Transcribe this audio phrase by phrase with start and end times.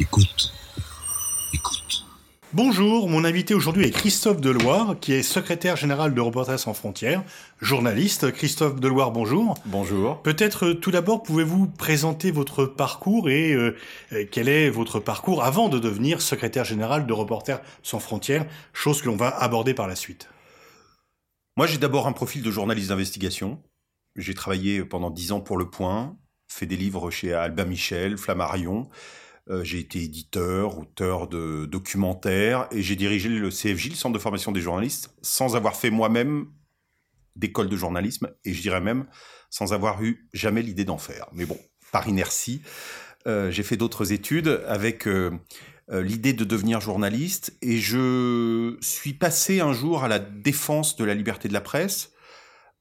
[0.00, 0.50] Écoute.
[1.52, 2.06] Écoute.
[2.54, 7.22] Bonjour, mon invité aujourd'hui est Christophe Deloire, qui est secrétaire général de Reporters sans frontières,
[7.60, 8.32] journaliste.
[8.32, 9.58] Christophe Deloire, bonjour.
[9.66, 10.22] Bonjour.
[10.22, 13.76] Peut-être euh, tout d'abord, pouvez-vous présenter votre parcours et euh,
[14.14, 19.02] euh, quel est votre parcours avant de devenir secrétaire général de Reporters sans frontières, chose
[19.02, 20.30] que l'on va aborder par la suite?
[21.58, 23.62] Moi, j'ai d'abord un profil de journaliste d'investigation.
[24.16, 26.16] J'ai travaillé pendant dix ans pour Le Point,
[26.48, 28.88] fait des livres chez Albin Michel, Flammarion.
[29.50, 34.20] Euh, j'ai été éditeur, auteur de documentaires et j'ai dirigé le CFJ, le Centre de
[34.20, 36.46] formation des journalistes, sans avoir fait moi-même
[37.34, 39.06] d'école de journalisme et je dirais même
[39.50, 41.26] sans avoir eu jamais l'idée d'en faire.
[41.32, 41.58] Mais bon,
[41.90, 42.62] par inertie,
[43.26, 45.32] euh, j'ai fait d'autres études avec euh,
[45.90, 51.14] l'idée de devenir journaliste et je suis passé un jour à la défense de la
[51.14, 52.12] liberté de la presse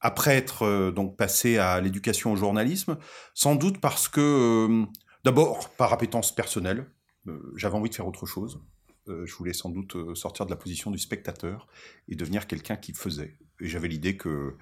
[0.02, 2.98] après être donc passé à l'éducation au journalisme,
[3.34, 4.86] sans doute parce que
[5.24, 6.86] D'abord, par appétence personnelle,
[7.28, 8.62] euh, j'avais envie de faire autre chose.
[9.08, 11.68] Euh, je voulais sans doute euh, sortir de la position du spectateur
[12.08, 13.38] et devenir quelqu'un qui faisait.
[13.60, 14.56] Et j'avais l'idée que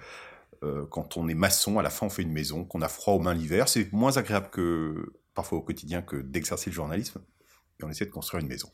[0.89, 3.19] quand on est maçon, à la fin on fait une maison, qu'on a froid aux
[3.19, 7.21] mains l'hiver, c'est moins agréable que parfois au quotidien que d'exercer le journalisme.
[7.79, 8.69] Et on essaie de construire une maison.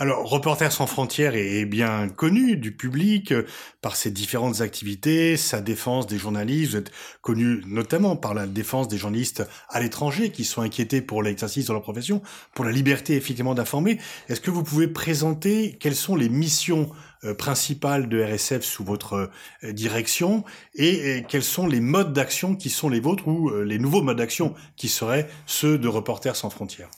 [0.00, 3.44] Alors, Reporters sans frontières est bien connu du public euh,
[3.82, 6.70] par ses différentes activités, sa défense des journalistes.
[6.70, 11.20] Vous êtes connu notamment par la défense des journalistes à l'étranger qui sont inquiétés pour
[11.20, 12.22] l'exercice de leur profession,
[12.54, 13.98] pour la liberté effectivement d'informer.
[14.28, 16.92] Est-ce que vous pouvez présenter quelles sont les missions
[17.24, 19.32] euh, principales de RSF sous votre
[19.64, 20.44] euh, direction
[20.76, 24.54] et, quels sont les modes d'action qui sont les vôtres ou les nouveaux modes d'action
[24.76, 26.90] qui seraient ceux de Reporters sans frontières?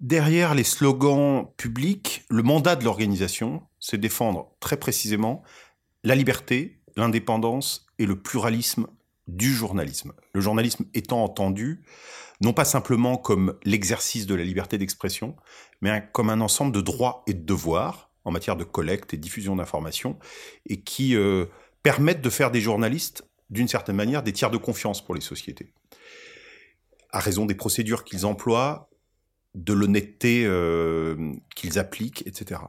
[0.00, 5.42] Derrière les slogans publics, le mandat de l'organisation, c'est défendre très précisément
[6.04, 8.86] la liberté, l'indépendance et le pluralisme
[9.26, 10.12] du journalisme.
[10.32, 11.82] Le journalisme étant entendu
[12.40, 15.34] non pas simplement comme l'exercice de la liberté d'expression,
[15.80, 19.56] mais comme un ensemble de droits et de devoirs en matière de collecte et diffusion
[19.56, 20.18] d'informations,
[20.66, 21.46] et qui euh,
[21.82, 25.72] permettent de faire des journalistes, d'une certaine manière, des tiers de confiance pour les sociétés.
[27.10, 28.90] À raison des procédures qu'ils emploient,
[29.54, 32.60] de l'honnêteté euh, qu'ils appliquent, etc.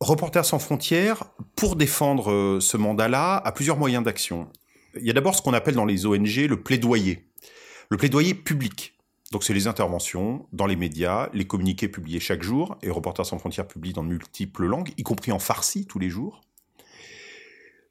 [0.00, 1.24] Reporters sans frontières,
[1.54, 4.48] pour défendre euh, ce mandat-là, a plusieurs moyens d'action.
[4.96, 7.28] Il y a d'abord ce qu'on appelle dans les ONG le plaidoyer.
[7.88, 8.94] Le plaidoyer public.
[9.32, 13.38] Donc c'est les interventions dans les médias, les communiqués publiés chaque jour, et Reporters sans
[13.38, 16.40] frontières publie dans de multiples langues, y compris en farsi tous les jours.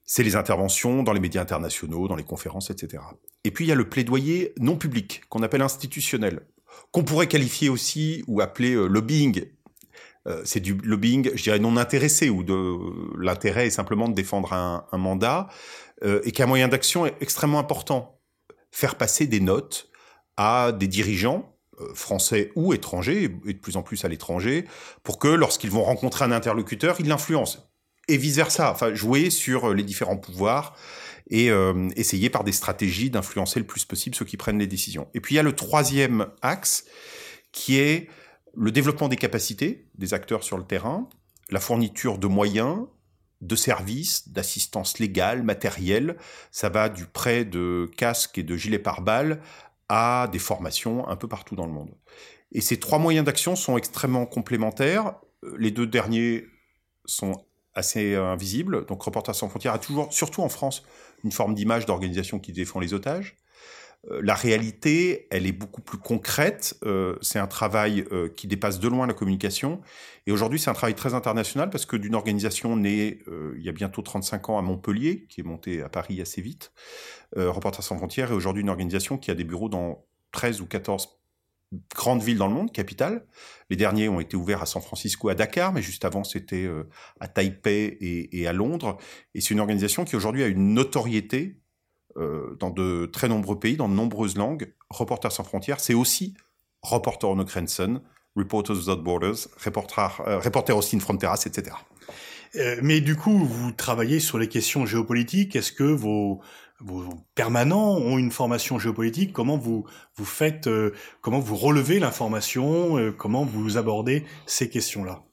[0.05, 3.03] C'est les interventions dans les médias internationaux, dans les conférences, etc.
[3.43, 6.41] Et puis il y a le plaidoyer non public, qu'on appelle institutionnel
[6.91, 9.45] qu'on pourrait qualifier aussi ou appeler euh, lobbying.
[10.27, 14.53] Euh, c'est du lobbying, je dirais, non intéressé, ou de l'intérêt est simplement de défendre
[14.53, 15.47] un, mandat,
[16.03, 18.19] euh, et qui a un moyen d'action extrêmement important.
[18.71, 19.89] Faire passer des notes
[20.37, 21.51] à des dirigeants,
[21.93, 24.65] français ou étrangers, et de plus en plus à l'étranger,
[25.03, 27.69] pour que lorsqu'ils vont rencontrer un interlocuteur, ils l'influencent.
[28.07, 30.75] Et vice-versa, enfin, jouer sur les différents pouvoirs
[31.29, 35.07] et euh, essayer par des stratégies d'influencer le plus possible ceux qui prennent les décisions.
[35.13, 36.85] Et puis il y a le troisième axe
[37.51, 38.09] qui est
[38.55, 41.09] le développement des capacités des acteurs sur le terrain,
[41.49, 42.85] la fourniture de moyens,
[43.41, 46.17] de services, d'assistance légale, matérielle.
[46.51, 49.41] Ça va du prêt de casques et de gilets pare-balles
[49.89, 51.91] à des formations un peu partout dans le monde.
[52.51, 55.15] Et ces trois moyens d'action sont extrêmement complémentaires.
[55.57, 56.45] Les deux derniers
[57.05, 58.85] sont assez invisibles.
[58.85, 60.83] Donc Reporters sans frontières a toujours, surtout en France,
[61.23, 63.37] une forme d'image d'organisation qui défend les otages.
[64.11, 66.77] Euh, la réalité, elle est beaucoup plus concrète.
[66.83, 69.81] Euh, c'est un travail euh, qui dépasse de loin la communication.
[70.27, 73.19] Et aujourd'hui, c'est un travail très international parce que d'une organisation née
[73.55, 76.71] il y a bientôt 35 ans à Montpellier, qui est montée à Paris assez vite,
[77.35, 81.19] Reporters sans frontières est aujourd'hui une organisation qui a des bureaux dans 13 ou 14
[81.93, 83.25] grandes villes dans le monde, capitales.
[83.69, 86.83] Les derniers ont été ouverts à San Francisco, à Dakar, mais juste avant, c'était euh,
[87.19, 88.97] à Taipei et, à Londres.
[89.33, 91.61] Et c'est une organisation qui aujourd'hui a une notoriété
[92.17, 94.73] euh, dans de très nombreux pays, dans de nombreuses langues.
[94.89, 96.35] Reporters sans frontières, c'est aussi
[96.81, 98.01] Reporter no Grenzen,
[98.35, 101.75] Reporters Without Borders, Reporter, euh, Fronteras, etc.
[102.81, 105.55] mais du coup, vous travaillez sur les questions géopolitiques.
[105.55, 106.41] Est-ce que vos
[106.81, 107.03] vos
[107.35, 109.31] permanents ont une formation géopolitique.
[109.31, 109.85] Comment vous
[110.15, 115.23] vous faites, euh, comment vous relevez l'information, euh, comment vous abordez ces questions-là?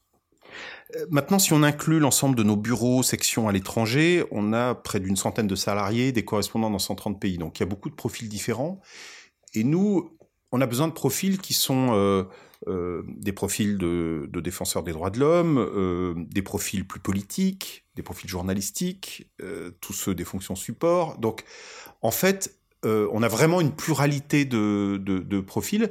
[0.96, 5.00] Euh, Maintenant, si on inclut l'ensemble de nos bureaux, sections à l'étranger, on a près
[5.00, 7.38] d'une centaine de salariés, des correspondants dans 130 pays.
[7.38, 8.80] Donc, il y a beaucoup de profils différents.
[9.54, 10.16] Et nous,
[10.52, 12.26] on a besoin de profils qui sont
[12.66, 19.30] des profils de, défenseurs des droits de l'homme, des profils plus politiques, des profils journalistiques,
[19.42, 21.18] euh, tous ceux des fonctions support.
[21.18, 21.44] Donc,
[22.00, 25.88] en fait, on a vraiment une pluralité de, de profils.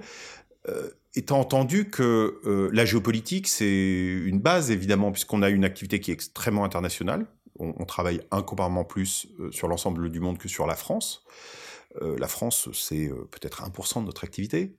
[1.15, 6.11] étant entendu que euh, la géopolitique, c'est une base, évidemment, puisqu'on a une activité qui
[6.11, 7.25] est extrêmement internationale.
[7.59, 11.23] On, on travaille incomparablement plus euh, sur l'ensemble du monde que sur la France.
[12.01, 14.75] Euh, la France, c'est euh, peut-être 1% de notre activité.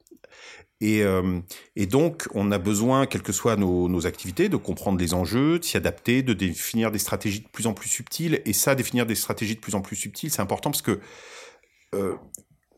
[0.81, 1.41] Et, euh,
[1.77, 5.65] et, donc, on a besoin, quelles que soient nos, activités, de comprendre les enjeux, de
[5.65, 8.41] s'y adapter, de définir des stratégies de plus en plus subtiles.
[8.47, 11.01] Et ça, définir des stratégies de plus en plus subtiles, c'est important parce que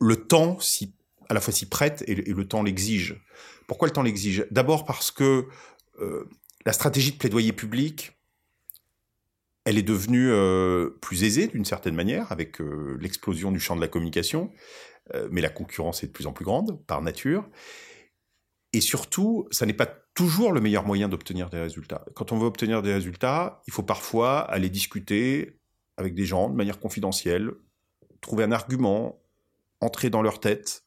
[0.00, 0.92] le temps si,
[1.28, 3.22] à la fois s'y prête et, le temps l'exige.
[3.68, 4.44] Pourquoi le temps l'exige?
[4.50, 5.46] D'abord parce que
[6.66, 8.13] la stratégie de plaidoyer public,
[9.64, 13.80] elle est devenue euh, plus aisée d'une certaine manière avec euh, l'explosion du champ de
[13.80, 14.50] la communication,
[15.14, 17.48] euh, mais la concurrence est de plus en plus grande par nature.
[18.72, 22.04] Et surtout, ça n'est pas toujours le meilleur moyen d'obtenir des résultats.
[22.14, 25.58] Quand on veut obtenir des résultats, il faut parfois aller discuter
[25.96, 27.52] avec des gens de manière confidentielle,
[28.20, 29.22] trouver un argument,
[29.80, 30.84] entrer dans leur tête,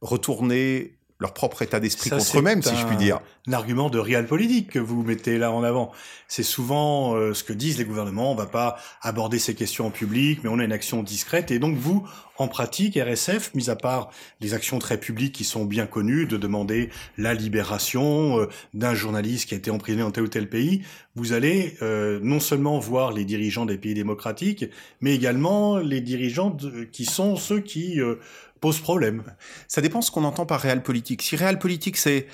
[0.00, 3.20] retourner leur propre état d'esprit contre eux-mêmes, si je puis dire.
[3.48, 5.90] Un argument de réel politique que vous mettez là en avant.
[6.28, 8.30] C'est souvent euh, ce que disent les gouvernements.
[8.30, 11.50] On va pas aborder ces questions en public, mais on a une action discrète.
[11.50, 12.06] Et donc vous,
[12.38, 14.10] en pratique, RSF, mis à part
[14.40, 19.48] les actions très publiques qui sont bien connues, de demander la libération euh, d'un journaliste
[19.48, 20.82] qui a été emprisonné dans tel ou tel pays,
[21.16, 24.66] vous allez euh, non seulement voir les dirigeants des pays démocratiques,
[25.00, 28.16] mais également les dirigeants de, qui sont ceux qui euh,
[28.60, 29.24] pose problème.
[29.66, 31.22] Ça dépend ce qu'on entend par réel politique.
[31.22, 32.26] Si réel politique, c'est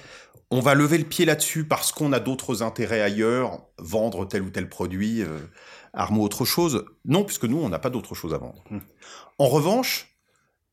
[0.50, 4.50] on va lever le pied là-dessus parce qu'on a d'autres intérêts ailleurs, vendre tel ou
[4.50, 5.40] tel produit, euh,
[5.92, 6.84] arme ou autre chose.
[7.04, 8.62] Non, puisque nous, on n'a pas d'autre chose à vendre.
[8.70, 8.78] Mmh.
[9.38, 10.18] En revanche,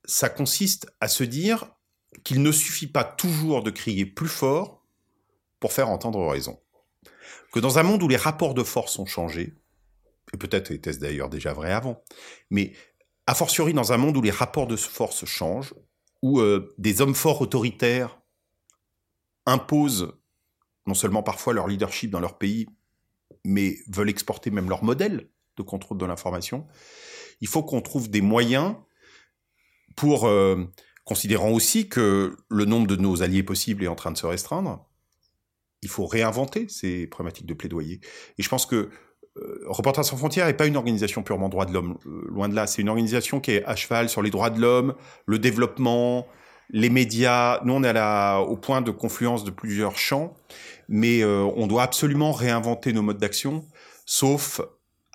[0.05, 1.65] ça consiste à se dire
[2.23, 4.85] qu'il ne suffit pas toujours de crier plus fort
[5.59, 6.59] pour faire entendre raison.
[7.53, 9.55] Que dans un monde où les rapports de force ont changé,
[10.33, 12.03] et peut-être était-ce d'ailleurs déjà vrai avant,
[12.49, 12.73] mais
[13.31, 15.73] a fortiori dans un monde où les rapports de force changent,
[16.21, 18.19] où euh, des hommes forts autoritaires
[19.45, 20.13] imposent
[20.85, 22.67] non seulement parfois leur leadership dans leur pays,
[23.45, 26.67] mais veulent exporter même leur modèle de contrôle de l'information,
[27.39, 28.75] il faut qu'on trouve des moyens
[29.95, 30.69] pour, euh,
[31.05, 34.89] considérant aussi que le nombre de nos alliés possibles est en train de se restreindre,
[35.81, 38.01] il faut réinventer ces problématiques de plaidoyer.
[38.37, 38.89] Et je pense que
[39.65, 42.67] Reporters sans frontières n'est pas une organisation purement droit de l'homme, euh, loin de là.
[42.67, 44.93] C'est une organisation qui est à cheval sur les droits de l'homme,
[45.25, 46.27] le développement,
[46.71, 47.61] les médias.
[47.63, 50.35] Nous, on est à la, au point de confluence de plusieurs champs,
[50.89, 53.65] mais euh, on doit absolument réinventer nos modes d'action,
[54.05, 54.61] sauf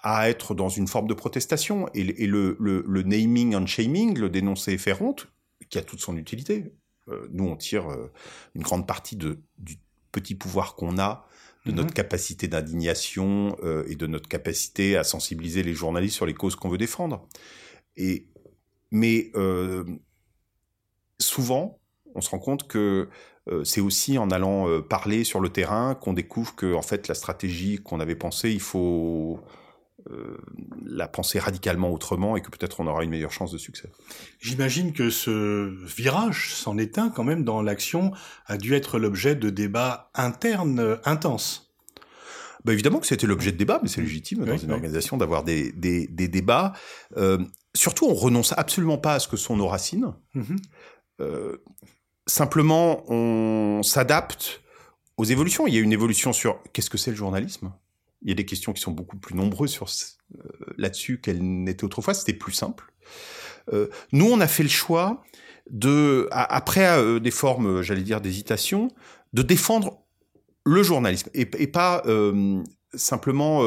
[0.03, 1.89] à être dans une forme de protestation.
[1.95, 2.57] Et, le,
[3.03, 5.29] naming and shaming, le dénoncer et faire honte,
[5.69, 6.73] qui a toute son utilité.
[7.09, 8.13] Euh, nous, on tire euh,
[8.55, 9.37] une grande partie du
[10.13, 11.27] petit pouvoir qu'on a
[11.67, 11.95] de notre mmh.
[11.95, 16.69] capacité d'indignation euh, et de notre capacité à sensibiliser les journalistes sur les causes qu'on
[16.69, 17.27] veut défendre.
[17.97, 18.29] Et,
[18.91, 19.85] mais euh,
[21.19, 21.79] souvent,
[22.15, 23.09] on se rend compte que
[23.49, 27.15] euh, c'est aussi en allant parler sur le terrain qu'on découvre que en fait la
[27.15, 29.41] stratégie qu'on avait pensée, il faut
[30.85, 33.91] la penser radicalement autrement et que peut-être on aura une meilleure chance de succès.
[34.39, 38.13] J'imagine que ce virage s'en est un quand même dans l'action
[38.47, 41.75] a dû être l'objet de débats internes euh, intenses.
[42.65, 45.45] Bah évidemment que c'était l'objet de débats, mais c'est légitime dans oui, une organisation d'avoir
[45.45, 46.73] des, des, des, débats.
[47.17, 47.39] Euh,
[47.75, 50.13] surtout, on renonce absolument pas à ce que sont nos racines.
[50.35, 50.59] Mm -hmm.
[51.21, 51.57] euh,
[52.27, 54.63] simplement, on s'adapte
[55.17, 55.69] aux évolutions.
[55.69, 57.73] Il y a une évolution sur qu'est-ce que c'est le journalisme
[58.27, 60.43] il y a des questions qui sont beaucoup plus nombreuses sur euh,
[60.77, 62.13] là-dessus qu'elles n'étaient autrefois.
[62.13, 62.93] C'était plus simple.
[63.73, 65.23] Euh, nous, on a fait le choix
[65.71, 68.89] de, après euh, des formes, j'allais dire, d'hésitation,
[69.33, 70.03] de défendre
[70.65, 72.03] le journalisme et, pas
[72.95, 73.63] simplement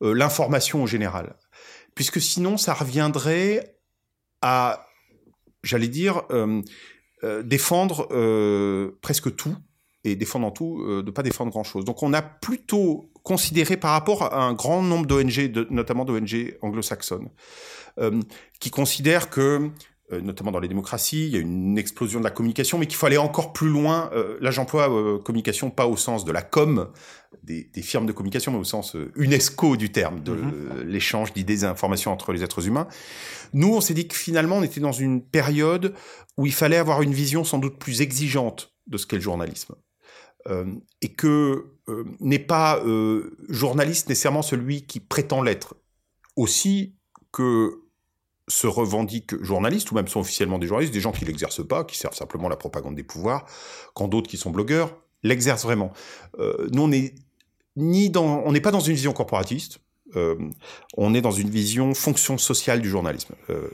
[0.00, 1.34] l'information en général,
[1.96, 3.76] puisque sinon, ça reviendrait
[4.40, 4.86] à,
[5.64, 6.22] j'allais dire,
[7.42, 8.06] défendre
[9.00, 9.56] presque tout
[10.04, 11.84] et défendre en tout, euh, de pas défendre grand-chose.
[11.84, 17.30] Donc on a plutôt considéré par rapport à un grand nombre d'ONG, notamment d'ONG anglo-saxonnes,
[17.98, 18.20] euh,
[18.60, 19.70] qui considèrent que
[20.12, 22.96] euh, notamment dans les démocraties, il y a une explosion de la communication, mais qu'il
[22.96, 24.10] faut aller encore plus loin.
[24.12, 26.90] Euh, là, j'emploie euh, communication pas au sens de la com,
[27.42, 30.82] des, des, firmes de communication, mais au sens euh, UNESCO du terme, de mm -hmm.
[30.82, 32.86] l'échange d'idées et d'informations entre les êtres humains.
[33.54, 35.94] Nous, on s'est dit que finalement, on était dans une période
[36.36, 39.74] où il fallait avoir une vision sans doute plus exigeante de ce qu'est le journalisme
[41.00, 45.74] et que euh, n'est pas euh, journaliste nécessairement celui qui prétend l'être.
[46.34, 46.94] Aussi
[47.30, 47.82] que
[48.48, 51.98] se revendiquent journalistes, ou même sont officiellement des journalistes, des gens qui l'exercent pas, qui
[51.98, 53.46] servent simplement la propagande des pouvoirs,
[53.94, 55.92] quand d'autres qui sont blogueurs l'exercent vraiment.
[56.38, 57.14] Euh, nous, on est
[57.76, 59.80] ni dans, on n'est pas dans une vision corporatiste,
[60.16, 60.36] euh,
[60.96, 63.34] on est dans une vision fonction sociale du journalisme.
[63.50, 63.68] Euh,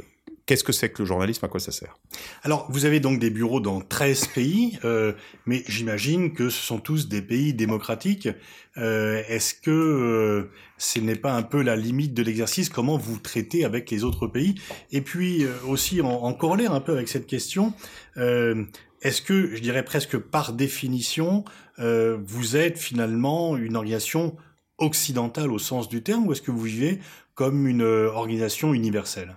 [0.51, 1.97] qu'est-ce que c'est que le journalisme, à quoi ça sert?
[2.43, 5.13] Alors, vous avez donc des bureaux dans 13 pays, euh,
[5.47, 8.29] mais j'imagine que ce sont tous des pays démocratiques.
[8.77, 12.69] Euh, Est-ce que euh, ce n'est pas un peu la limite de l'exercice?
[12.69, 14.57] Comment vous traitez avec les autres pays?
[14.91, 17.73] Et puis euh, aussi, en, en, corollaire un peu avec cette question,
[18.17, 18.65] euh,
[19.03, 21.45] est-ce que, je dirais presque par définition,
[21.79, 24.35] euh, vous êtes finalement une organisation
[24.79, 26.99] occidentale au sens du terme, ou est-ce que vous vivez
[27.37, 29.37] comme une organisation universelle?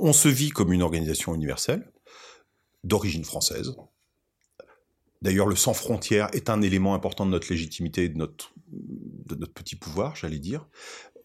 [0.00, 1.90] On se vit comme une organisation universelle,
[2.84, 3.74] d'origine française.
[5.22, 8.52] D'ailleurs, le sans frontières est un élément important de notre légitimité et de notre,
[9.54, 10.66] petit pouvoir, j'allais dire.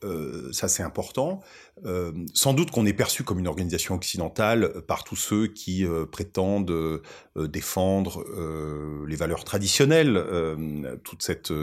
[0.04, 1.40] Euh, ça, c'est important.
[1.86, 6.06] Euh, sans doute qu'on est perçu comme une organisation occidentale par tous ceux qui euh,
[6.06, 7.02] prétendent euh,
[7.36, 10.22] défendre euh, les valeurs traditionnelles,
[11.04, 11.54] toute cette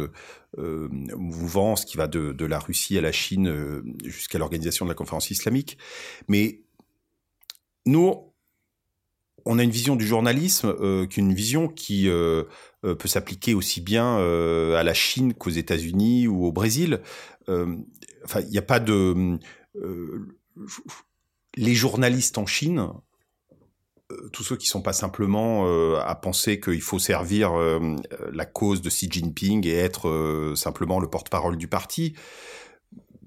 [0.57, 5.31] mouvance qui va de, de, la Russie à la Chine jusqu'à l'organisation de la conférence
[5.31, 5.79] islamique.
[6.29, 6.63] Mais
[7.87, 8.33] nous,
[9.45, 12.45] on a une vision du journalisme euh, qu'une vision qui euh,
[12.85, 17.01] euh, peut s'appliquer aussi bien à la Chine qu'aux États-Unis ou au Brésil.
[17.49, 19.39] Enfin, il n'y a pas de
[21.57, 22.89] les journalistes en Chine,
[24.33, 25.67] tous ceux qui sont pas simplement
[25.99, 27.53] à penser qu'il faut servir
[28.33, 32.15] la cause de Xi Jinping et être simplement le porte-parole du parti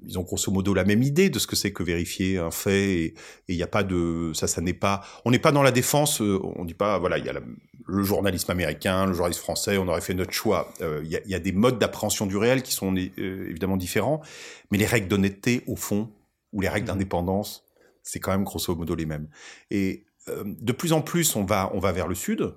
[0.07, 2.93] ils ont grosso modo la même idée de ce que c'est que vérifier un fait
[3.03, 3.13] et
[3.47, 6.21] il n'y a pas de ça ça n'est pas on n'est pas dans la défense
[6.21, 7.41] euh, on dit pas voilà il y a la,
[7.87, 11.21] le journalisme américain le journalisme français on aurait fait notre choix euh, il y, a,
[11.25, 14.21] y, a, des modes d'appréhension du réel qui sont euh, évidemment différents
[14.71, 16.11] mais les règles d'honnêteté au fond
[16.51, 16.93] ou les règles mmh.
[16.93, 17.65] d'indépendance
[18.03, 19.27] c'est quand même grosso modo les mêmes
[19.71, 22.53] et euh, de plus en plus on va on va vers le sud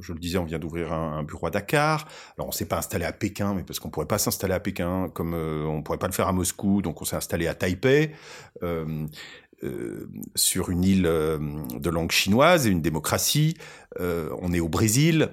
[0.00, 2.06] je le disais, on vient d'ouvrir un, bureau à Dakar.
[2.36, 5.08] Alors, on s'est pas installé à Pékin, mais parce qu'on pourrait pas s'installer à Pékin,
[5.14, 8.12] comme euh, on pourrait pas le faire à Moscou, donc on s'est installé à Taipei,
[8.62, 9.06] euh,
[9.64, 13.56] euh, sur une île de langue chinoise et une démocratie.
[13.98, 15.28] on est au Brésil,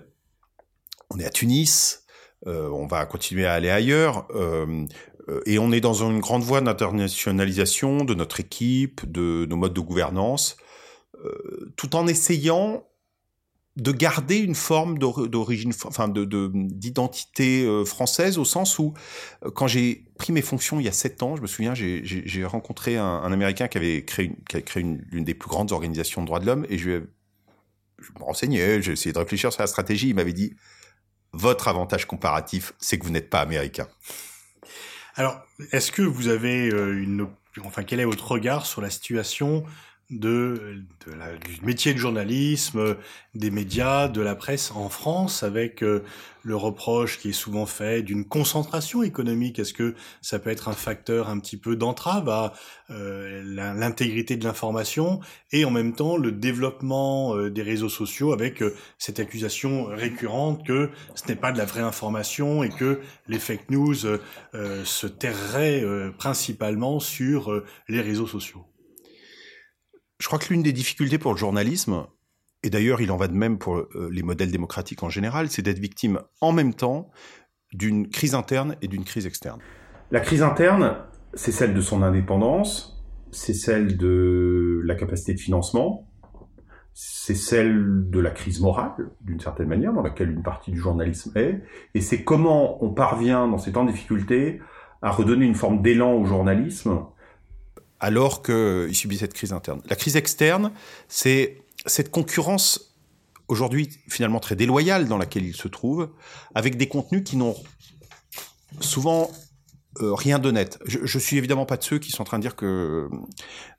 [1.09, 2.05] on est à Tunis,
[2.45, 4.27] on va continuer à aller ailleurs.
[5.47, 9.79] et on est dans une grande voie d'internationalisation de notre équipe, de nos modes de
[9.79, 10.57] gouvernance,
[11.75, 12.88] tout en essayant
[13.79, 18.93] de garder une forme d'origine, enfin de d'identité euh, française au sens où
[19.45, 22.45] euh, quand j'ai pris mes fonctions il y a sept ans, je me souviens, j'ai
[22.45, 26.21] rencontré un, Américain qui avait créé, une, a créé une, l'une des plus grandes organisations
[26.21, 27.03] de droits de l'homme et je,
[27.99, 30.09] je me renseignais, j'ai essayé de réfléchir sur la stratégie.
[30.09, 30.55] Il m'avait dit
[31.31, 33.87] votre avantage comparatif, c'est que vous n'êtes pas américain.
[35.15, 37.27] Alors, est-ce que vous avez euh, une,
[37.65, 39.63] enfin, quel est votre regard sur la situation
[40.09, 42.95] de, de la, du métier de journalisme,
[43.35, 46.03] des médias, de la presse en France, avec euh,
[46.43, 49.59] le reproche qui est souvent fait d'une concentration économique.
[49.59, 52.53] Est-ce que ça peut être un facteur un petit peu d'entrave à
[52.89, 53.43] euh,
[53.75, 55.19] l'intégrité de l'information
[55.51, 60.65] et en même temps le développement euh, des réseaux sociaux avec euh, cette accusation récurrente
[60.65, 65.83] que ce n'est pas de la vraie information et que les fake news se terreraient
[66.17, 68.65] principalement sur les réseaux sociaux?
[70.19, 72.05] Je crois que l'une des difficultés pour le journalisme,
[72.63, 75.61] et d'ailleurs il en va de même pour euh, les modèles démocratiques en général, c'est
[75.61, 77.09] d'être victime en même temps
[77.73, 79.59] d'une crise interne et d'une crise externe.
[80.11, 80.97] La crise interne,
[81.33, 86.09] c'est celle de son indépendance, c'est celle de la capacité de financement,
[86.93, 91.31] c'est celle de la crise morale, d'une certaine manière, dans laquelle une partie du journalisme
[91.37, 91.61] est,
[91.93, 94.59] et c'est comment on parvient, dans ces temps de difficulté,
[95.01, 97.05] à redonner une forme d'élan au journalisme,
[97.99, 99.81] alors qu'il subit cette crise interne.
[99.89, 100.71] La crise externe,
[101.07, 102.95] c'est cette concurrence
[103.47, 106.09] aujourd'hui finalement très déloyale dans laquelle il se trouve,
[106.55, 107.55] avec des contenus qui n'ont
[108.79, 109.31] souvent
[110.01, 110.79] euh, rien d'honnête.
[110.85, 113.09] Je, je suis évidemment pas de ceux qui sont en train de dire que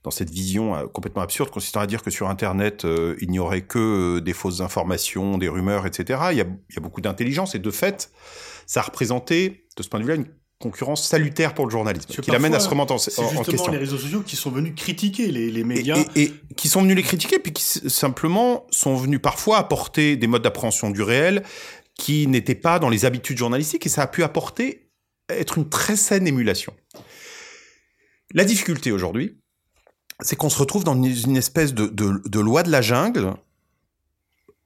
[0.03, 3.39] dans cette vision euh, complètement absurde consistant à dire que sur Internet euh, il n'y
[3.39, 6.21] aurait que euh, des fausses informations, des rumeurs, etc.
[6.33, 8.11] Il y a, il y a beaucoup d'intelligence et de fait,
[8.67, 10.27] ça a représenté de ce point de vue-là une
[10.61, 13.73] concurrence salutaire pour le journalisme, qui l'amène à se remonter en, en, en question.
[13.73, 15.97] les réseaux sociaux qui sont venus critiquer les, les médias.
[16.15, 20.17] Et, et, et, qui sont venus les critiquer, puis qui simplement sont venus parfois apporter
[20.17, 21.43] des modes d'appréhension du réel
[21.95, 24.91] qui n'étaient pas dans les habitudes journalistiques, et ça a pu apporter,
[25.31, 26.75] être une très saine émulation.
[28.35, 29.39] La difficulté aujourd'hui,
[30.21, 33.35] c'est qu'on se retrouve dans une espèce de, de, de loi de la jungle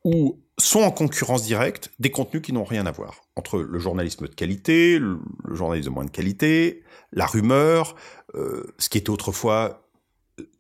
[0.05, 3.23] où sont en concurrence directe des contenus qui n'ont rien à voir.
[3.37, 5.19] Entre le journalisme de qualité, le,
[5.53, 7.97] journalisme de moins de qualité, la rumeur,
[8.35, 9.81] euh, ce qui était autrefois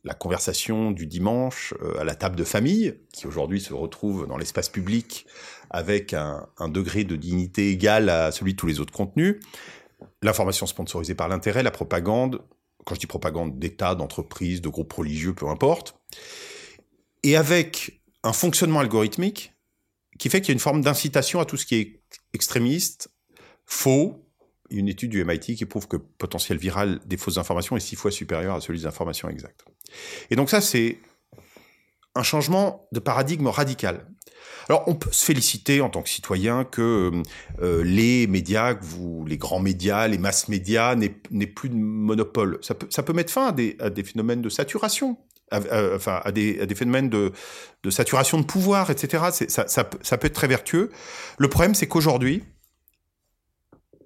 [0.05, 4.37] la conversation du dimanche euh, à la table de famille, qui aujourd'hui se retrouve dans
[4.37, 5.27] l'espace public
[5.71, 9.41] avec un, un, degré de dignité égal à celui de tous les autres contenus,
[10.23, 12.43] l'information sponsorisée par l'intérêt, la propagande,
[12.85, 15.97] quand je dis propagande, d'État, d'entreprise, de groupes religieux, peu importe,
[17.23, 19.54] et avec un fonctionnement algorithmique
[20.18, 22.00] qui fait qu'il y a une forme d'incitation à tout ce qui est
[22.33, 23.11] extrémiste,
[23.66, 24.21] faux.
[24.71, 27.97] Une étude du MIT qui prouve que le potentiel viral des fausses informations est six
[27.97, 29.64] fois supérieur à celui des informations exactes.
[30.30, 30.99] Et donc ça, c'est
[32.14, 34.06] un changement de paradigme radical.
[34.68, 37.12] Alors, on peut se féliciter en tant que citoyen que
[37.61, 42.59] euh, les médias, vous, les grands médias, les masses médias, n'aient plus de monopole.
[42.62, 45.18] Ça peut, ça peut mettre fin à des phénomènes de saturation,
[45.55, 47.33] à, des, phénomènes de,
[47.91, 49.25] saturation de pouvoir, etc.
[49.49, 50.91] Ça peut être très vertueux.
[51.39, 52.45] Le problème, c'est qu'aujourd'hui,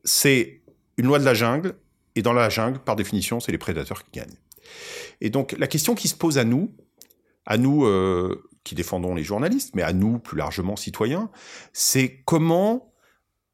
[0.05, 0.63] c'est
[0.97, 1.75] une loi de la jungle,
[2.15, 4.39] et dans la jungle, par définition, c'est les prédateurs qui gagnent.
[5.21, 6.75] Et donc, la question qui se pose à nous,
[7.47, 11.31] à nous euh, qui défendons les journalistes, mais à nous plus largement citoyens,
[11.73, 12.88] c'est comment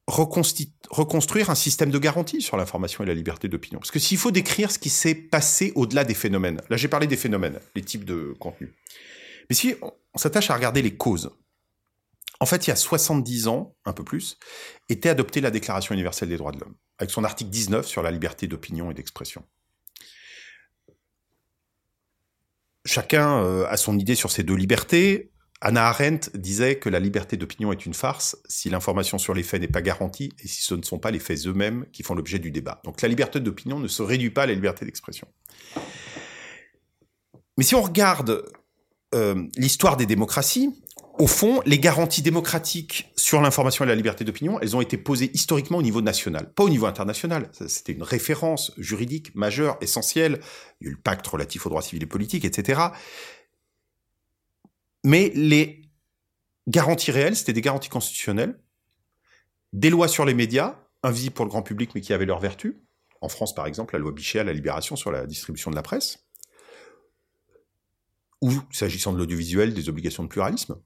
[0.06, 3.78] reconstruire un système de garantie sur l'information et la liberté d'opinion.
[3.78, 7.06] Parce que s'il faut décrire ce qui s'est passé au-delà des phénomènes, là j'ai parlé
[7.06, 8.70] des phénomènes, les types de contenus,
[9.48, 11.30] mais si on s'attache à regarder les causes,
[12.40, 14.38] en fait il y a 70 ans, un peu plus,
[14.88, 18.10] était adoptée la Déclaration universelle des droits de l'homme, avec son article 19 sur la
[18.10, 19.44] liberté d'opinion et d'expression.
[22.84, 25.30] chacun euh, a son idée sur ces deux libertés.
[25.60, 29.60] Anna Arendt disait que la liberté d'opinion est une farce si l'information sur les faits
[29.60, 32.38] n'est pas garantie et si ce ne sont pas les faits eux-mêmes qui font l'objet
[32.38, 32.80] du débat.
[32.84, 35.26] Donc la liberté d'opinion ne se réduit pas à la liberté d'expression.
[37.56, 38.44] Mais si on regarde
[39.14, 40.70] euh, l'histoire des démocraties,
[41.18, 45.30] au fond, les garanties démocratiques sur l'information et la liberté d'opinion, elles ont été posées
[45.32, 47.50] historiquement au niveau national, pas au niveau international.
[47.68, 50.40] C'était une référence juridique majeure, essentielle.
[50.80, 52.80] Il y a eu le pacte relatif aux droits civils et politiques, etc.
[55.04, 55.82] Mais les
[56.66, 58.58] garanties réelles, c'était des garanties constitutionnelles,
[59.72, 62.82] des lois sur les médias, invisibles pour le grand public, mais qui avaient leur vertu.
[63.20, 65.82] En France, par exemple, la loi Bichet à la Libération sur la distribution de la
[65.82, 66.26] presse.
[68.40, 70.76] Ou, s'agissant de l'audiovisuel, des obligations de pluralisme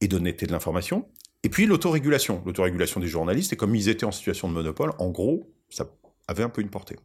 [0.00, 1.08] et d'honnêteté de l'information.
[1.42, 5.10] Et puis l'autorégulation, l'autorégulation des journalistes, et comme ils étaient en situation de monopole, en
[5.10, 5.90] gros, ça
[6.26, 6.96] avait un peu une portée.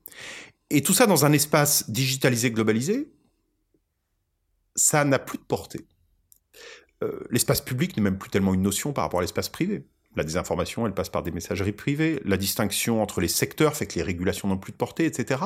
[0.70, 3.12] Et tout ça dans un espace digitalisé, globalisé,
[4.76, 5.88] ça n'a plus de portée.
[7.04, 9.86] Euh, l'espace public n'est même plus tellement une notion par rapport à l'espace privé.
[10.16, 12.22] La désinformation, elle passe par des messageries privées.
[12.24, 15.42] La distinction entre les secteurs fait que les régulations n'ont plus de portée, etc.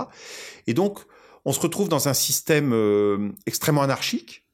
[0.67, 0.99] Et donc,
[1.45, 4.45] on se retrouve dans un système euh, extrêmement anarchique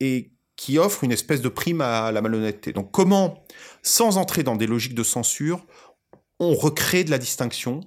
[0.00, 2.72] et qui offre une espèce de prime à la malhonnêteté.
[2.72, 3.44] Donc comment,
[3.82, 5.64] sans entrer dans des logiques de censure,
[6.40, 7.80] on recrée de la distinction,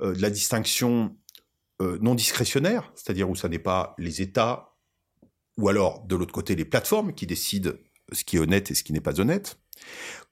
[0.00, 1.16] euh, de la distinction
[2.00, 4.73] non discrétionnaire, c'est-à-dire où ça n'est pas les États,
[5.56, 7.72] ou alors de l'autre côté les plateformes qui décident
[8.12, 9.58] ce qui est honnête et ce qui n'est pas honnête.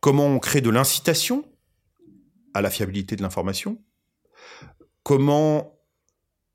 [0.00, 1.44] Comment on crée de l'incitation
[2.54, 3.78] à la fiabilité de l'information.
[5.02, 5.78] Comment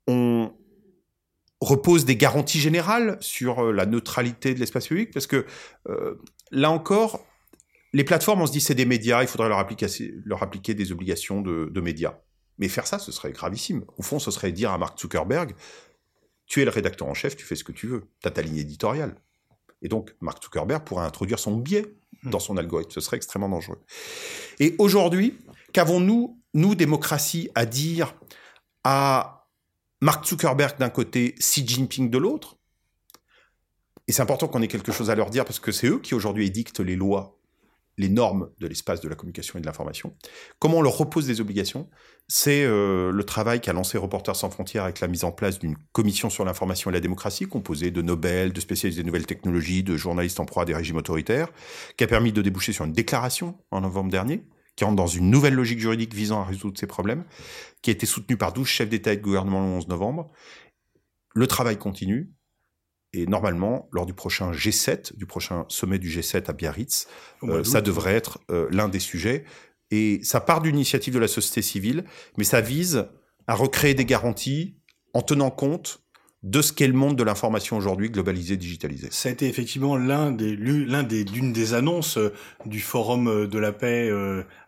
[0.06, 0.52] on
[1.60, 5.44] repose des garanties générales sur euh, la neutralité de l'espace public Parce que
[5.88, 6.14] euh,
[6.50, 7.24] là encore,
[7.92, 9.86] les plateformes, on se dit c'est des médias, il faudrait leur appliquer,
[10.24, 12.18] leur appliquer des obligations de, de, médias.
[12.58, 13.84] Mais faire ça, ce serait gravissime.
[13.96, 15.54] Au fond, ce serait dire à Mark Zuckerberg,
[16.48, 18.42] tu es le rédacteur en chef, tu fais ce que tu veux, tu as ta
[18.42, 19.14] ligne éditoriale.
[19.82, 22.30] Et donc, Mark Zuckerberg pourrait introduire son biais hmm.
[22.30, 22.90] dans son algorithme.
[22.90, 23.80] Ce serait extrêmement dangereux.
[24.58, 25.38] Et aujourd'hui,
[25.72, 28.14] qu'avons-nous, nous, démocratie, à dire
[28.82, 29.46] à
[30.00, 32.56] Mark Zuckerberg d'un côté, Xi Jinping de l'autre?
[34.08, 36.14] Et c'est important qu'on ait quelque chose à leur dire parce que c'est eux qui
[36.14, 37.37] aujourd'hui édictent les lois,
[37.98, 40.16] les normes de l'espace de la communication et de l'information.
[40.58, 41.90] Comment on leur repose des obligations?
[42.28, 45.76] C'est euh, le travail qu'a lancé Reporters sans frontières avec la mise en place d'une
[45.92, 49.96] commission sur l'information et la démocratie composée de Nobel, de spécialistes des nouvelles technologies, de
[49.96, 51.48] journalistes en proie à des régimes autoritaires,
[51.96, 54.44] qui a permis de déboucher sur une déclaration en novembre dernier
[54.78, 57.24] qui entre dans une nouvelle logique juridique visant à résoudre ces problèmes,
[57.82, 60.30] qui a été soutenue par 12 chefs d'État et de gouvernement le 11 novembre.
[61.34, 62.30] Le travail continue,
[63.14, 67.08] et normalement, lors du prochain G7, du prochain sommet du G7 à Biarritz,
[67.44, 69.44] euh, ça devrait être euh, l'un des sujets.
[69.90, 72.04] Et ça part d'une initiative de la société civile,
[72.36, 73.06] mais ça vise
[73.46, 74.76] à recréer des garanties
[75.14, 76.02] en tenant compte
[76.42, 79.08] de ce qu'est le monde de l'information aujourd'hui, globalisé, digitalisé.
[79.10, 82.32] Ça a été effectivement l'un des, l'un des, l'une des annonces euh,
[82.66, 84.12] du Forum de la paix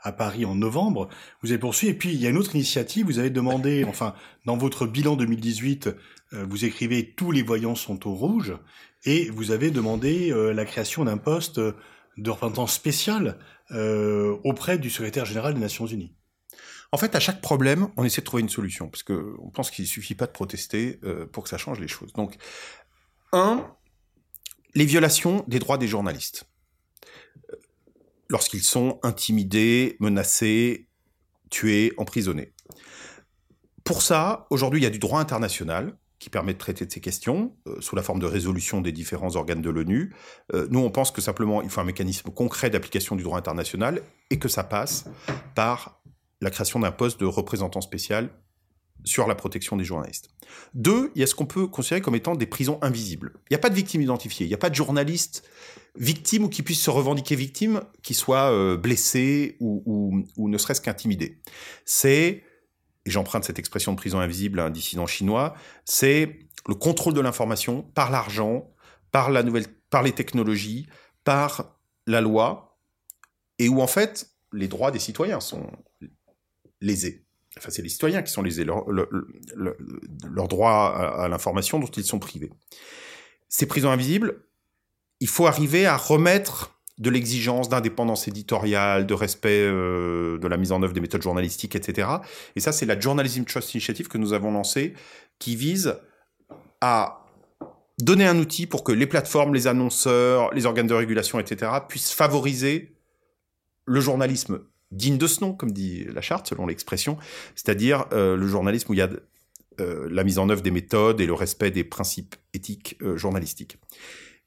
[0.00, 1.10] à Paris en novembre.
[1.42, 1.92] Vous avez poursuivi.
[1.92, 3.04] Et puis, il y a une autre initiative.
[3.04, 4.14] Vous avez demandé, enfin,
[4.46, 5.90] dans votre bilan 2018,
[6.32, 8.54] vous écrivez tous les voyants sont au rouge.
[9.04, 13.38] Et vous avez demandé la création d'un poste de représentant spécial
[14.44, 16.14] auprès du secrétaire général des Nations Unies.
[16.92, 19.70] En fait, à chaque problème, on essaie de trouver une solution, parce que on pense
[19.70, 22.12] qu'il suffit pas de protester euh, pour que ça change les choses.
[22.14, 22.36] Donc,
[23.32, 23.72] un,
[24.74, 26.48] les violations des droits des journalistes.
[27.52, 27.56] Euh,
[28.28, 30.88] lorsqu'ils sont intimidés, menacés,
[31.48, 32.54] tués, emprisonnés.
[33.84, 37.00] Pour ça, aujourd'hui, il y a du droit international qui permet de traiter de ces
[37.00, 40.14] questions euh, sous la forme de résolution des différents organes de l'ONU.
[40.54, 44.02] Euh, nous, on pense que simplement, il faut un mécanisme concret d'application du droit international
[44.28, 45.06] et que ça passe
[45.54, 46.02] par
[46.42, 48.30] la création d'un poste de représentant spécial
[49.02, 50.28] sur la protection des journalistes.
[50.74, 53.32] Deux, il y a ce qu'on peut considérer comme étant des prisons invisibles.
[53.48, 55.42] Il n'y a pas de victimes identifiées, il n'y a pas de journalistes
[55.96, 60.58] victimes ou qui puissent se revendiquer victimes, qui soient euh, blessés ou, ou, ou ne
[60.58, 61.40] serait-ce qu'intimidés.
[61.86, 62.44] C'est
[63.06, 67.20] et j'emprunte cette expression de prison invisible à un dissident chinois, c'est le contrôle de
[67.20, 68.70] l'information par l'argent,
[69.10, 70.86] par la nouvelle, par les technologies,
[71.24, 72.78] par la loi,
[73.58, 75.70] et où en fait les droits des citoyens sont
[76.80, 77.24] lésés.
[77.56, 79.08] Enfin, c'est les citoyens qui sont lésés, leur, leur,
[80.30, 82.50] leur droit à, à l'information dont ils sont privés.
[83.48, 84.44] Ces prisons invisibles,
[85.18, 90.70] il faut arriver à remettre de l'exigence d'indépendance éditoriale, de respect euh, de la mise
[90.70, 92.08] en œuvre des méthodes journalistiques, etc.
[92.56, 94.92] Et ça, c'est la Journalism Trust Initiative que nous avons lancée,
[95.38, 95.96] qui vise
[96.82, 97.24] à
[97.98, 102.12] donner un outil pour que les plateformes, les annonceurs, les organes de régulation, etc., puissent
[102.12, 102.94] favoriser
[103.86, 104.60] le journalisme
[104.90, 107.16] digne de ce nom, comme dit la charte, selon l'expression,
[107.54, 109.08] c'est-à-dire euh, le journalisme où il y a
[109.80, 113.78] euh, la mise en œuvre des méthodes et le respect des principes éthiques journalistiques.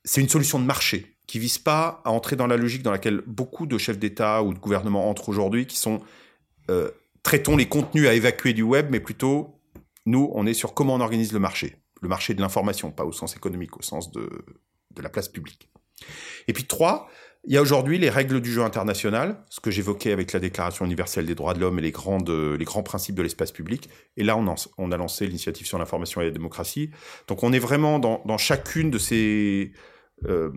[0.06, 3.24] C'est une solution de marché qui vise pas à entrer dans la logique dans laquelle
[3.26, 6.00] beaucoup de chefs d'État ou de gouvernement entrent aujourd'hui, qui sont
[6.70, 6.92] euh,
[7.24, 9.60] traitons les contenus à évacuer du web, mais plutôt
[10.06, 13.12] nous, on est sur comment on organise le marché, le marché de l'information, pas au
[13.12, 14.30] sens économique, au sens de,
[14.92, 15.72] de la place publique.
[16.48, 17.10] Et puis trois,
[17.46, 20.86] il y a aujourd'hui les règles du jeu international, ce que j'évoquais avec la Déclaration
[20.86, 23.90] universelle des droits de l'homme et les, grandes, les grands principes de l'espace public.
[24.18, 26.92] Et là, on, on a lancé l'initiative sur l'information et la démocratie.
[27.28, 29.72] Donc on est vraiment dans, dans chacune de ces
[30.28, 30.52] euh,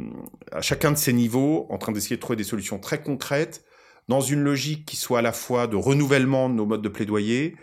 [0.53, 3.65] à chacun de ces niveaux, en train d'essayer de trouver des solutions très concrètes,
[4.09, 7.57] dans une logique qui soit à la fois de renouvellement de nos modes de plaidoyer,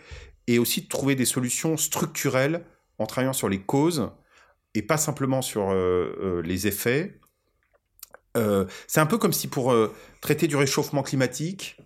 [0.46, 2.64] et aussi de trouver des solutions structurelles
[2.98, 4.10] en travaillant sur les causes,
[4.74, 7.20] et pas simplement sur euh, euh, les effets.
[8.88, 9.72] C'est un peu comme si pour
[10.20, 11.76] traiter du réchauffement climatique,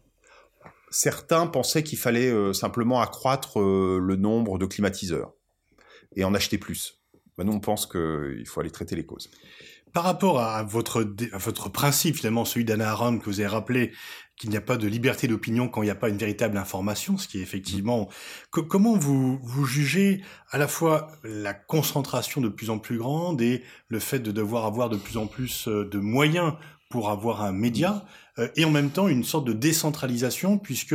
[0.90, 5.34] certains pensaient qu'il fallait simplement accroître le nombre de climatiseurs
[6.16, 7.02] et en acheter plus.
[7.38, 9.30] Ben, nous, on pense qu'il faut aller traiter les causes.
[9.98, 13.90] Par rapport à votre, à votre principe, finalement, celui d'Anna Arendt que vous avez rappelé,
[14.36, 17.18] qu'il n'y a pas de liberté d'opinion quand il n'y a pas une véritable information,
[17.18, 18.08] ce qui est effectivement...
[18.52, 23.42] Que, comment vous, vous jugez à la fois la concentration de plus en plus grande
[23.42, 26.52] et le fait de devoir avoir de plus en plus euh, de moyens
[26.90, 27.94] pour avoir un média?
[27.96, 28.04] Euh,
[28.56, 30.94] et en même temps une sorte de décentralisation puisque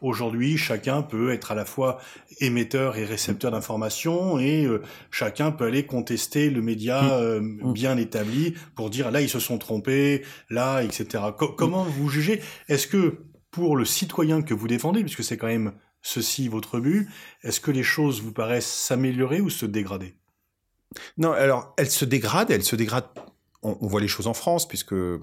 [0.00, 1.98] aujourd'hui chacun peut être à la fois
[2.40, 7.10] émetteur et récepteur d'informations et euh, chacun peut aller contester le média mm.
[7.12, 7.72] euh, mm.
[7.72, 11.24] bien établi pour dire là ils se sont trompés, là etc.
[11.36, 12.40] Co comment vous jugez?
[12.68, 13.18] Est-ce que
[13.50, 15.72] pour le citoyen que vous défendez, puisque c'est quand même
[16.02, 17.08] ceci votre but,
[17.42, 20.14] est-ce que les choses vous paraissent s'améliorer ou se dégrader?
[21.16, 23.08] Non, alors elles se dégradent, elles se dégradent
[23.66, 25.18] on, voit les choses en France, puisque, euh,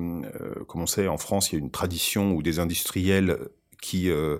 [0.67, 3.38] comme on sait, en France, il y a une tradition où des industriels
[3.82, 4.38] qui euh,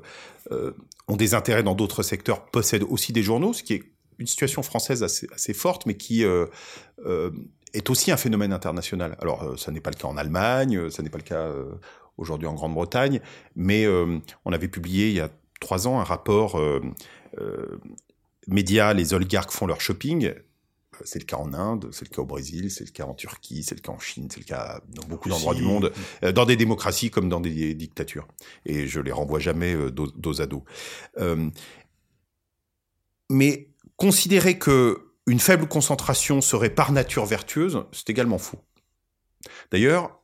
[0.52, 0.72] euh,
[1.08, 3.84] ont des intérêts dans d'autres secteurs possèdent aussi des journaux, ce qui est
[4.20, 9.18] une situation française assez, forte, mais qui est aussi un phénomène international.
[9.20, 11.52] Alors, ça n'est pas le cas en Allemagne, ça n'est pas le cas
[12.18, 13.22] aujourd'hui en Grande-Bretagne,
[13.56, 16.62] mais on avait publié il y a trois ans un rapport
[18.48, 20.32] média, les oligarques font leur shopping,
[21.04, 23.64] c'est le cas en Inde, c'est le cas au Brésil, c'est le cas en Turquie,
[23.64, 25.92] c'est le cas en Chine, c'est le cas dans beaucoup d'endroits du monde,
[26.24, 28.28] euh, dans des démocraties comme dans des dictatures.
[28.66, 30.64] Et je les renvoie jamais euh, dos, dos, à dos.
[31.20, 31.50] Euh,
[33.30, 38.60] mais considérer que une faible concentration serait par nature vertueuse, c'est également faux.
[39.72, 40.20] D'ailleurs,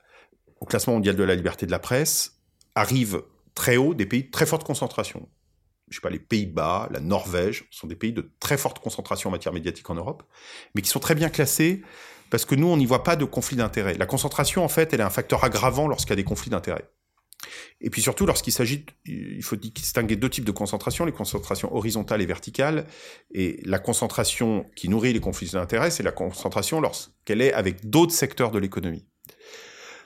[0.60, 2.41] au classement mondial de la liberté de la presse,
[2.75, 3.23] arrivent
[3.55, 5.27] très haut des pays de très forte concentration
[5.89, 9.32] je sais pas, les Pays-Bas, la Norvège, sont des pays de très forte concentration en
[9.32, 10.23] matière médiatique en Europe,
[10.75, 11.82] mais qui sont très bien classés
[12.30, 13.95] parce que nous, on n'y voit pas de conflit d'intérêts.
[13.95, 16.88] La concentration, en fait, elle est un facteur aggravant lorsqu'il y a des conflits d'intérêts.
[17.82, 22.21] Et puis surtout, lorsqu'il s'agit, il faut distinguer deux types de concentration, les concentrations horizontales
[22.21, 22.86] et verticales.
[23.34, 28.13] Et la concentration qui nourrit les conflits d'intérêts, c'est la concentration lorsqu'elle est avec d'autres
[28.13, 29.06] secteurs de l'économie.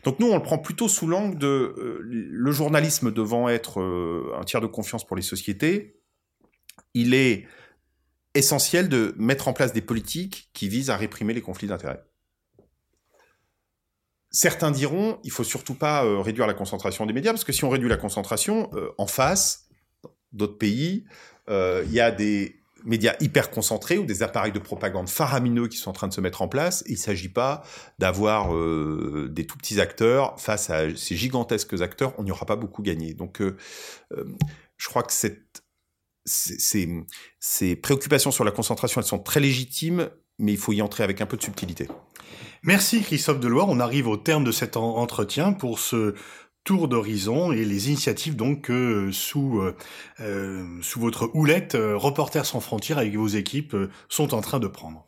[0.03, 4.35] Donc nous, on le prend plutôt sous l'angle de euh, le journalisme devant être euh,
[4.37, 5.99] un tiers de confiance pour les sociétés.
[6.93, 7.47] Il est
[8.33, 12.03] essentiel de mettre en place des politiques qui visent à réprimer les conflits d'intérêts.
[14.31, 17.63] Certains diront, il faut surtout pas euh, réduire la concentration des médias, parce que si
[17.63, 19.69] on réduit la concentration, en face,
[20.31, 21.05] d'autres pays,
[21.47, 25.89] il y a des médias hyper concentrés ou des appareils de propagande faramineux qui sont
[25.89, 26.83] en train de se mettre en place.
[26.87, 27.63] il ne s'agit pas
[27.99, 32.13] d'avoir euh, des tout petits acteurs face à ces gigantesques acteurs.
[32.17, 33.13] On n'y aura pas beaucoup gagné.
[33.13, 33.57] Donc, euh,
[34.13, 34.25] euh,
[34.77, 35.43] je crois que ces,
[36.25, 41.21] ces préoccupations sur la concentration, elles sont très légitimes, mais il faut y entrer avec
[41.21, 41.87] un peu de subtilité.
[42.63, 43.67] Merci Christophe Deloire.
[43.67, 46.15] On arrive au terme de cet entretien pour ce
[46.63, 49.61] tour d'horizon et les initiatives donc euh, sous
[50.19, 53.75] euh, sous votre houlette Reporters sans frontières avec vos équipes
[54.09, 55.07] sont en train de prendre.